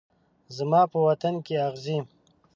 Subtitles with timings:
[0.57, 1.97] زما په وطن کې اغزي